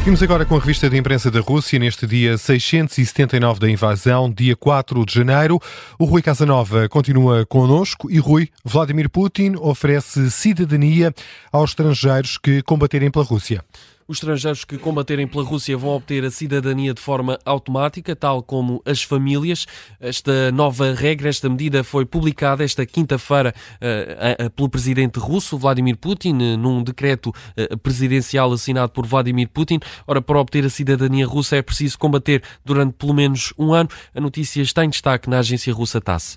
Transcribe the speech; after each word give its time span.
Seguimos 0.00 0.22
agora 0.22 0.46
com 0.46 0.56
a 0.56 0.58
revista 0.58 0.88
de 0.88 0.96
imprensa 0.96 1.30
da 1.30 1.40
Rússia, 1.40 1.78
neste 1.78 2.06
dia 2.06 2.38
679 2.38 3.60
da 3.60 3.68
invasão, 3.68 4.30
dia 4.30 4.56
4 4.56 5.04
de 5.04 5.12
janeiro. 5.12 5.60
O 5.98 6.06
Rui 6.06 6.22
Casanova 6.22 6.88
continua 6.88 7.44
connosco 7.44 8.10
e 8.10 8.18
Rui, 8.18 8.48
Vladimir 8.64 9.10
Putin 9.10 9.56
oferece 9.60 10.30
cidadania 10.30 11.12
aos 11.52 11.72
estrangeiros 11.72 12.38
que 12.38 12.62
combaterem 12.62 13.10
pela 13.10 13.26
Rússia. 13.26 13.62
Os 14.10 14.16
estrangeiros 14.16 14.64
que 14.64 14.76
combaterem 14.76 15.24
pela 15.24 15.44
Rússia 15.44 15.78
vão 15.78 15.90
obter 15.90 16.24
a 16.24 16.32
cidadania 16.32 16.92
de 16.92 17.00
forma 17.00 17.38
automática, 17.44 18.16
tal 18.16 18.42
como 18.42 18.82
as 18.84 19.04
famílias. 19.04 19.66
Esta 20.00 20.50
nova 20.50 20.92
regra, 20.92 21.28
esta 21.28 21.48
medida 21.48 21.84
foi 21.84 22.04
publicada 22.04 22.64
esta 22.64 22.84
quinta-feira 22.84 23.54
uh, 23.76 24.50
pelo 24.50 24.68
presidente 24.68 25.20
russo, 25.20 25.56
Vladimir 25.56 25.96
Putin, 25.96 26.32
num 26.58 26.82
decreto 26.82 27.28
uh, 27.28 27.78
presidencial 27.78 28.52
assinado 28.52 28.90
por 28.90 29.06
Vladimir 29.06 29.48
Putin. 29.48 29.78
Ora, 30.08 30.20
para 30.20 30.40
obter 30.40 30.64
a 30.64 30.70
cidadania 30.70 31.24
russa 31.24 31.54
é 31.54 31.62
preciso 31.62 31.96
combater 31.96 32.42
durante 32.64 32.94
pelo 32.94 33.14
menos 33.14 33.54
um 33.56 33.72
ano. 33.72 33.88
A 34.12 34.20
notícia 34.20 34.60
está 34.60 34.84
em 34.84 34.88
destaque 34.88 35.30
na 35.30 35.38
agência 35.38 35.72
russa 35.72 36.00
TASS. 36.00 36.36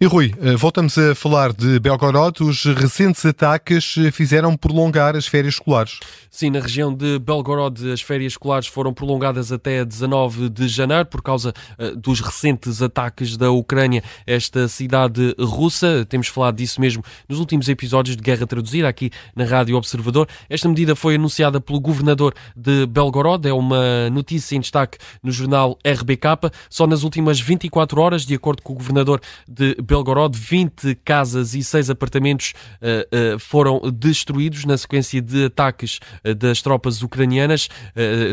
E 0.00 0.06
Rui, 0.06 0.34
eh, 0.40 0.56
voltamos 0.56 0.96
a 0.98 1.14
falar 1.14 1.52
de 1.52 1.78
Belgorod. 1.78 2.42
Os 2.42 2.64
recentes 2.64 3.24
ataques 3.24 3.94
fizeram 4.12 4.56
prolongar 4.56 5.16
as 5.16 5.26
férias 5.26 5.54
escolares. 5.54 5.98
Sim, 6.30 6.50
na 6.50 6.58
região 6.58 6.92
de 6.92 7.20
Belgorod 7.20 7.92
as 7.92 8.00
férias 8.00 8.32
escolares 8.32 8.66
foram 8.66 8.92
prolongadas 8.92 9.52
até 9.52 9.84
19 9.84 10.48
de 10.48 10.66
janeiro 10.66 11.06
por 11.06 11.22
causa 11.22 11.54
uh, 11.78 11.96
dos 11.96 12.20
recentes 12.20 12.82
ataques 12.82 13.36
da 13.36 13.52
Ucrânia 13.52 14.02
a 14.26 14.32
esta 14.32 14.66
cidade 14.66 15.32
russa. 15.38 16.04
Temos 16.08 16.26
falado 16.26 16.56
disso 16.56 16.80
mesmo 16.80 17.04
nos 17.28 17.38
últimos 17.38 17.68
episódios 17.68 18.16
de 18.16 18.22
Guerra 18.22 18.48
Traduzida 18.48 18.88
aqui 18.88 19.12
na 19.36 19.44
Rádio 19.44 19.76
Observador. 19.76 20.28
Esta 20.50 20.68
medida 20.68 20.96
foi 20.96 21.14
anunciada 21.14 21.60
pelo 21.60 21.78
governador 21.80 22.34
de 22.56 22.84
Belgorod. 22.86 23.46
É 23.48 23.52
uma 23.52 24.10
notícia 24.10 24.56
em 24.56 24.60
destaque 24.60 24.98
no 25.22 25.30
jornal 25.30 25.78
RBK. 25.86 26.50
Só 26.68 26.84
nas 26.84 27.04
últimas 27.04 27.38
24 27.38 28.00
horas, 28.00 28.26
de 28.26 28.34
acordo 28.34 28.60
com 28.60 28.72
o 28.72 28.76
governador 28.76 29.20
de 29.54 29.76
Belgorod, 29.82 30.36
20 30.36 30.96
casas 31.04 31.54
e 31.54 31.62
6 31.62 31.90
apartamentos 31.90 32.52
uh, 32.80 33.34
uh, 33.34 33.38
foram 33.38 33.80
destruídos 33.92 34.64
na 34.64 34.76
sequência 34.76 35.22
de 35.22 35.46
ataques 35.46 36.00
uh, 36.24 36.34
das 36.34 36.60
tropas 36.60 37.02
ucranianas. 37.02 37.68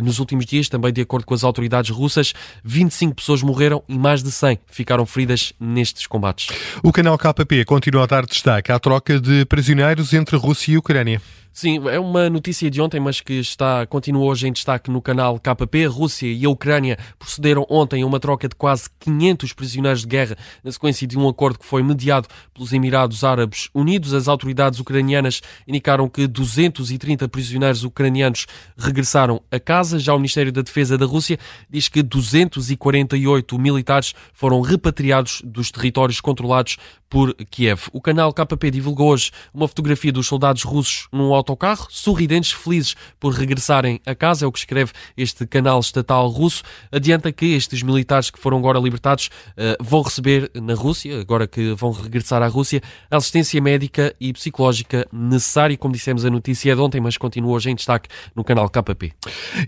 nos 0.04 0.20
últimos 0.20 0.46
dias, 0.46 0.68
também 0.68 0.92
de 0.92 1.02
acordo 1.02 1.26
com 1.26 1.34
as 1.34 1.44
autoridades 1.44 1.92
russas, 1.92 2.34
25 2.64 3.16
pessoas 3.16 3.42
morreram 3.42 3.84
e 3.88 3.98
mais 3.98 4.24
de 4.24 4.32
100 4.32 4.60
ficaram 4.68 5.06
feridas 5.06 5.54
nestes 5.60 6.08
combates. 6.08 6.48
O 6.84 6.92
canal 6.92 7.18
KP 7.18 7.66
continua 7.66 8.04
a 8.04 8.08
dar 8.08 8.26
destaque 8.26 8.72
à 8.72 8.80
troca 8.80 9.20
de 9.20 9.46
prisioneiros 9.46 10.14
entre 10.14 10.36
Rússia 10.38 10.74
e 10.74 10.78
Ucrânia. 10.78 11.22
Sim, 11.54 11.82
é 11.90 12.00
uma 12.00 12.30
notícia 12.30 12.72
de 12.72 12.82
ontem, 12.82 12.98
mas 13.02 13.20
que 13.20 13.34
está 13.34 13.86
continua 13.86 14.24
hoje 14.24 14.48
em 14.48 14.54
destaque 14.54 14.90
no 14.90 15.02
canal 15.02 15.38
KP. 15.38 15.86
Rússia 15.86 16.32
e 16.32 16.46
a 16.46 16.50
Ucrânia 16.50 16.98
procederam 17.20 17.66
ontem 17.70 18.04
a 18.04 18.06
uma 18.06 18.22
troca 18.22 18.48
de 18.48 18.56
quase 18.56 18.90
500 19.02 19.52
prisioneiros 19.52 20.02
de 20.02 20.08
guerra 20.08 20.38
na 20.64 20.72
sequência 20.72 21.06
de 21.06 21.18
um 21.18 21.28
acordo 21.28 21.60
que 21.60 21.66
foi 21.66 21.84
mediado 21.84 22.30
pelos 22.54 22.72
Emirados 22.72 23.26
Árabes 23.26 23.70
Unidos. 23.74 24.14
As 24.14 24.30
autoridades 24.30 24.80
ucranianas 24.80 25.42
indicaram 25.68 26.08
que 26.08 26.26
230 26.26 27.28
prisioneiros 27.28 27.84
ucranianos 27.84 28.48
regressaram 28.78 29.42
a 29.52 29.60
casa. 29.60 30.00
Já 30.00 30.14
o 30.14 30.18
Ministério 30.18 30.54
da 30.54 30.62
Defesa 30.62 30.98
da 30.98 31.06
Rússia 31.06 31.38
diz 31.70 31.90
que 31.90 32.02
248 32.02 33.60
militares 33.60 34.14
foram 34.34 34.62
repatriados 34.62 35.42
dos 35.44 35.70
territórios 35.70 36.22
controlados 36.22 36.78
por 37.10 37.36
Kiev. 37.36 37.90
O 37.92 38.00
canal 38.00 38.32
KP 38.32 38.72
divulgou 38.72 39.10
hoje 39.10 39.32
uma 39.54 39.68
fotografia 39.68 40.14
dos 40.14 40.28
soldados 40.28 40.64
russos 40.64 41.10
num 41.12 41.30
autocarro, 41.42 41.88
sorridentes, 41.90 42.52
felizes 42.52 42.96
por 43.20 43.34
regressarem 43.34 44.00
a 44.06 44.16
casa, 44.16 44.46
é 44.46 44.48
o 44.48 44.52
que 44.52 44.60
escreve 44.60 44.92
este 45.18 45.46
canal 45.46 45.80
estatal 45.80 46.28
russo. 46.30 46.64
Adianta 46.92 47.32
que 47.32 47.54
estes 47.54 47.82
militares 47.84 48.30
que 48.30 48.40
foram 48.40 48.58
agora 48.58 48.80
libertados 48.80 49.28
uh, 49.28 49.84
vão 49.84 50.02
receber 50.02 50.50
na 50.56 50.74
Rússia, 50.74 51.20
agora 51.20 51.48
que 51.48 51.74
vão 51.74 51.92
regressar 51.92 52.42
à 52.42 52.48
Rússia, 52.48 52.82
a 53.10 53.18
assistência 53.18 53.60
médica 53.62 54.16
e 54.20 54.32
psicológica 54.32 55.08
necessária. 55.12 55.76
Como 55.78 55.94
dissemos, 55.94 56.24
a 56.24 56.30
notícia 56.30 56.72
é 56.72 56.76
de 56.76 56.82
ontem, 56.82 57.02
mas 57.02 57.18
continua 57.18 57.54
hoje 57.54 57.70
em 57.70 57.76
destaque 57.76 58.08
no 58.36 58.44
canal 58.44 58.70
KP. 58.70 59.14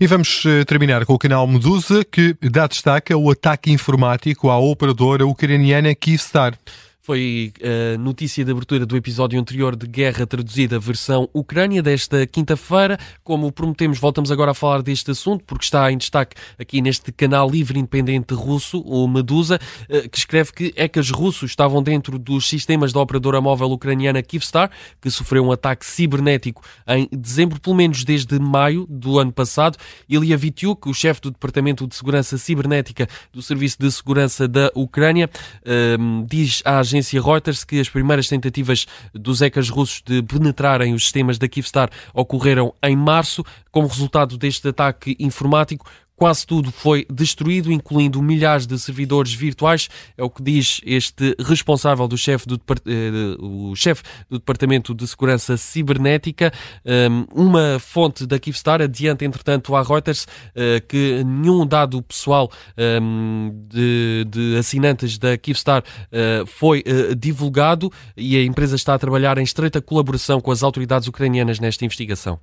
E 0.00 0.06
vamos 0.06 0.44
uh, 0.44 0.64
terminar 0.64 1.04
com 1.04 1.14
o 1.14 1.18
canal 1.18 1.46
Medusa, 1.46 2.04
que 2.04 2.36
dá 2.40 2.66
destaque 2.66 3.12
ao 3.12 3.30
ataque 3.30 3.70
informático 3.70 4.50
à 4.50 4.58
operadora 4.58 5.26
ucraniana 5.26 5.94
Kyivstar. 5.94 6.56
Foi 7.04 7.52
a 7.62 7.66
eh, 7.66 7.96
notícia 7.98 8.42
de 8.42 8.50
abertura 8.50 8.86
do 8.86 8.96
episódio 8.96 9.38
anterior 9.38 9.76
de 9.76 9.86
Guerra 9.86 10.26
Traduzida, 10.26 10.78
versão 10.78 11.28
Ucrânia, 11.34 11.82
desta 11.82 12.26
quinta-feira. 12.26 12.98
Como 13.22 13.52
prometemos, 13.52 13.98
voltamos 13.98 14.32
agora 14.32 14.52
a 14.52 14.54
falar 14.54 14.80
deste 14.80 15.10
assunto, 15.10 15.44
porque 15.44 15.66
está 15.66 15.92
em 15.92 15.98
destaque 15.98 16.34
aqui 16.58 16.80
neste 16.80 17.12
canal 17.12 17.50
livre 17.50 17.78
independente 17.78 18.32
russo, 18.32 18.80
o 18.80 19.06
Medusa, 19.06 19.60
eh, 19.86 20.08
que 20.08 20.16
escreve 20.16 20.50
que 20.54 20.74
hackers 20.78 21.10
russos 21.10 21.50
estavam 21.50 21.82
dentro 21.82 22.18
dos 22.18 22.48
sistemas 22.48 22.90
da 22.90 23.00
operadora 23.00 23.38
móvel 23.38 23.72
ucraniana 23.72 24.22
Kyivstar, 24.22 24.70
que 24.98 25.10
sofreu 25.10 25.44
um 25.44 25.52
ataque 25.52 25.84
cibernético 25.84 26.62
em 26.88 27.06
dezembro, 27.12 27.60
pelo 27.60 27.76
menos 27.76 28.02
desde 28.02 28.38
maio 28.38 28.86
do 28.88 29.18
ano 29.18 29.30
passado. 29.30 29.76
Ilya 30.08 30.38
Vityuk, 30.38 30.88
o 30.88 30.94
chefe 30.94 31.20
do 31.20 31.30
Departamento 31.30 31.86
de 31.86 31.94
Segurança 31.94 32.38
Cibernética 32.38 33.06
do 33.30 33.42
Serviço 33.42 33.76
de 33.78 33.92
Segurança 33.92 34.48
da 34.48 34.70
Ucrânia, 34.74 35.28
eh, 35.66 35.98
diz 36.26 36.62
à 36.64 36.78
agência 36.78 36.93
Reuters 37.00 37.64
que 37.64 37.80
as 37.80 37.88
primeiras 37.88 38.28
tentativas 38.28 38.86
dos 39.12 39.40
hackers 39.40 39.68
russos 39.68 40.02
de 40.04 40.22
penetrarem 40.22 40.94
os 40.94 41.04
sistemas 41.04 41.38
da 41.38 41.48
Kyivstar 41.48 41.90
ocorreram 42.12 42.74
em 42.82 42.96
março. 42.96 43.44
Como 43.70 43.88
resultado 43.88 44.38
deste 44.38 44.68
ataque 44.68 45.16
informático, 45.18 45.86
Quase 46.16 46.46
tudo 46.46 46.70
foi 46.70 47.04
destruído, 47.12 47.72
incluindo 47.72 48.22
milhares 48.22 48.68
de 48.68 48.78
servidores 48.78 49.34
virtuais, 49.34 49.88
é 50.16 50.22
o 50.22 50.30
que 50.30 50.42
diz 50.42 50.80
este 50.86 51.34
responsável 51.40 52.06
do 52.06 52.16
chefe 52.16 52.46
do, 52.46 53.74
chefe 53.74 54.04
do 54.30 54.38
Departamento 54.38 54.94
de 54.94 55.08
Segurança 55.08 55.56
Cibernética. 55.56 56.52
Uma 57.34 57.80
fonte 57.80 58.26
da 58.26 58.38
Kyivstar 58.38 58.80
adianta, 58.80 59.24
entretanto, 59.24 59.74
à 59.74 59.82
Reuters 59.82 60.26
eh, 60.54 60.80
que 60.86 61.24
nenhum 61.24 61.66
dado 61.66 62.00
pessoal 62.02 62.50
de, 63.68 64.24
de 64.28 64.56
assinantes 64.56 65.18
da 65.18 65.36
Kyivstar 65.36 65.82
eh, 66.12 66.44
foi 66.46 66.84
divulgado 67.18 67.90
e 68.16 68.36
a 68.36 68.44
empresa 68.44 68.76
está 68.76 68.94
a 68.94 68.98
trabalhar 68.98 69.36
em 69.38 69.42
estreita 69.42 69.80
colaboração 69.82 70.40
com 70.40 70.52
as 70.52 70.62
autoridades 70.62 71.08
ucranianas 71.08 71.58
nesta 71.58 71.84
investigação. 71.84 72.38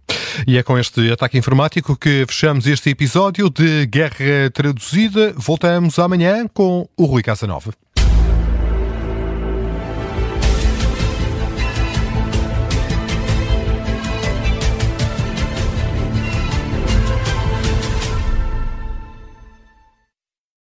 E 0.48 0.58
é 0.58 0.64
com 0.64 0.78
este 0.78 1.12
ataque 1.12 1.38
informático 1.38 1.96
que 1.96 2.26
fechamos 2.28 2.68
este 2.68 2.90
episódio 2.90 3.50
de 3.62 3.86
Guerra 3.86 4.50
Traduzida. 4.52 5.34
Voltamos 5.38 6.00
amanhã 6.00 6.48
com 6.48 6.90
o 6.98 7.06
Rui 7.06 7.22
Casanova. 7.22 7.72